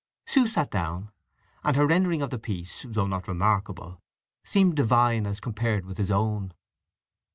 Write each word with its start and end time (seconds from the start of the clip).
Sue 0.25 0.47
sat 0.47 0.71
down, 0.71 1.11
and 1.63 1.75
her 1.77 1.85
rendering 1.85 2.23
of 2.23 2.31
the 2.31 2.39
piece, 2.39 2.87
though 2.89 3.05
not 3.05 3.27
remarkable, 3.27 4.01
seemed 4.43 4.75
divine 4.75 5.27
as 5.27 5.39
compared 5.39 5.85
with 5.85 5.99
his 5.99 6.09
own. 6.09 6.55